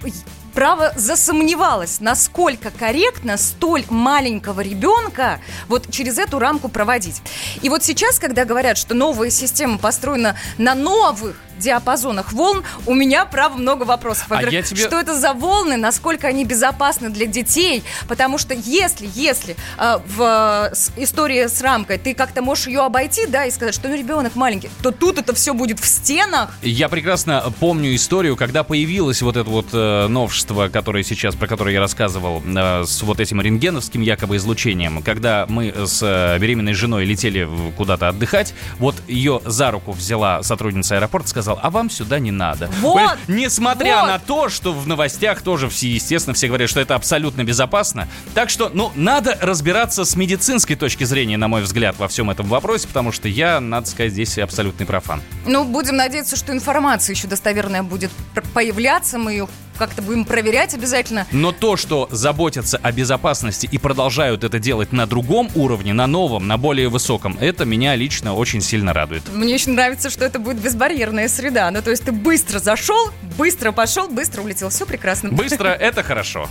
право 0.54 0.94
засомневалась, 0.96 2.00
насколько 2.00 2.72
корректно 2.72 3.38
столь 3.38 3.86
маленького 3.90 4.62
ребенка 4.62 5.40
вот 5.68 5.90
через 5.92 6.18
эту 6.18 6.40
рамку 6.40 6.70
проводить. 6.70 7.22
И 7.62 7.70
вот 7.70 7.84
сейчас, 7.84 8.20
когда 8.20 8.46
говорят, 8.46 8.78
что 8.78 8.94
новая 8.94 9.30
система 9.30 9.78
построена 9.78 10.36
на 10.58 10.76
новых 10.76 11.36
диапазонах 11.60 12.34
волн, 12.34 12.64
у 12.86 12.94
меня, 12.94 13.26
право, 13.26 13.56
много 13.58 13.84
вопросов. 13.84 14.26
А 14.30 14.42
я 14.44 14.62
тебе- 14.62 14.82
Что 14.86 15.00
это 15.00 15.18
за 15.18 15.34
волны, 15.34 15.78
насколько 15.78 16.28
они 16.28 16.46
безопасны 16.46 17.10
для 17.10 17.26
детей? 17.26 17.84
Потому 18.08 18.38
что 18.38 18.54
если, 18.54 19.10
если 19.14 19.56
э, 19.78 19.98
в 20.06 20.70
э, 20.72 20.76
с- 20.76 20.92
истории 20.98 21.48
с 21.48 21.62
рамкой 21.62 21.98
ты 21.98 22.14
как-то 22.14 22.42
можешь 22.42 22.68
ее 22.68 22.82
обойти, 22.82 23.26
да, 23.28 23.46
и 23.46 23.52
сказать, 23.52 23.74
что 23.76 23.88
ну 23.88 23.96
ребенок 23.96 24.36
маленький, 24.36 24.70
то 24.82 24.92
тут 24.92 25.18
это 25.20 25.34
все 25.34 25.54
будет 25.54 25.80
в 25.80 25.86
стенах, 25.86 26.52
Я 26.62 26.90
прекрасно 26.90 27.44
помню 27.60 27.94
историю, 27.96 28.36
когда 28.36 28.64
появилось 28.64 29.22
вот 29.22 29.38
это 29.38 29.50
вот 29.50 29.68
э, 29.74 30.08
новшество, 30.08 30.70
которое 30.70 31.04
сейчас, 31.04 31.36
про 31.36 31.48
которое 31.48 31.74
я 31.74 31.80
рассказывал, 31.80 32.42
э, 32.46 32.84
с 32.86 33.02
вот 33.04 33.20
этим 33.20 33.42
рентгеновским 33.42 34.02
якобы 34.02 34.38
излучением. 34.38 35.02
Когда 35.04 35.46
мы 35.50 35.74
с 35.86 36.00
э, 36.02 36.38
беременной 36.40 36.74
женой 36.74 37.06
летели 37.06 37.48
куда-то 37.78 38.10
отдыхать, 38.10 38.54
вот 38.80 38.96
ее 39.08 39.42
за 39.46 39.72
руку 39.72 39.92
взяла 39.92 40.42
сотрудница 40.44 40.96
аэропорта, 40.96 41.30
сказала, 41.30 41.43
а 41.52 41.70
вам 41.70 41.90
сюда 41.90 42.20
не 42.20 42.32
надо. 42.32 42.70
Вот! 42.82 42.96
Понимаешь, 42.96 43.20
Несмотря 43.28 44.02
Вот! 44.02 44.08
на 44.08 44.20
то, 44.20 44.50
что 44.50 44.74
в 44.74 44.88
новостях 44.88 45.42
тоже 45.42 45.70
все, 45.70 45.88
естественно, 45.90 46.34
все 46.34 46.48
говорят, 46.48 46.70
что 46.70 46.80
это 46.80 46.96
абсолютно 46.96 47.44
безопасно. 47.44 48.08
Так 48.34 48.50
что, 48.50 48.70
ну, 48.74 48.92
надо 48.96 49.38
разбираться 49.42 50.06
с 50.06 50.16
медицинской 50.16 50.76
точки 50.76 51.04
зрения, 51.04 51.38
на 51.38 51.48
мой 51.48 51.62
взгляд, 51.62 51.98
во 52.00 52.08
всем 52.08 52.30
этом 52.30 52.48
вопросе, 52.48 52.88
потому 52.88 53.12
что 53.12 53.28
я, 53.28 53.60
надо 53.60 53.88
сказать, 53.88 54.12
здесь 54.12 54.38
абсолютный 54.38 54.86
профан. 54.86 55.22
Ну, 55.46 55.64
будем 55.66 55.96
надеяться, 55.96 56.36
что 56.36 56.54
информация 56.54 57.14
еще 57.16 57.28
достоверная 57.28 57.84
будет 57.84 58.12
появляться, 58.54 59.18
мы 59.18 59.32
ее 59.32 59.48
как-то 59.78 60.02
будем 60.02 60.26
проверять 60.26 60.74
обязательно. 60.74 61.28
Но 61.32 61.52
то, 61.52 61.78
что 61.78 62.08
заботятся 62.12 62.78
о 62.78 62.92
безопасности 62.92 63.68
и 63.72 63.78
продолжают 63.78 64.44
это 64.44 64.60
делать 64.60 64.92
на 64.92 65.06
другом 65.06 65.50
уровне, 65.56 65.94
на 65.94 66.08
новом, 66.08 66.48
на 66.48 66.58
более 66.58 66.90
высоком, 66.90 67.38
это 67.40 67.66
меня 67.66 67.96
лично 67.96 68.34
очень 68.34 68.62
сильно 68.62 68.94
радует. 68.94 69.24
Мне 69.34 69.56
очень 69.56 69.74
нравится, 69.74 70.10
что 70.10 70.26
это 70.26 70.40
будет 70.40 70.58
безбарьерная 70.58 71.28
среда. 71.28 71.70
Ну, 71.72 71.82
то 71.82 71.92
есть 71.92 72.04
ты 72.04 72.12
быстро 72.12 72.60
зашел, 72.60 73.12
быстро 73.38 73.72
пошел, 73.72 74.08
быстро 74.08 74.42
улетел. 74.42 74.70
Все 74.70 74.86
прекрасно. 74.86 75.30
Быстро 75.30 75.68
это 75.80 76.04
хорошо. 76.04 76.48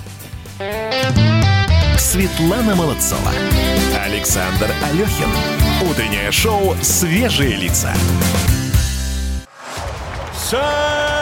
Светлана 1.99 2.75
Молодцова. 2.75 3.31
Александр 4.05 4.71
Алехин. 4.91 5.31
Утреннее 5.89 6.31
шоу 6.31 6.75
«Свежие 6.83 7.57
лица». 7.57 7.93
Самые 10.35 11.22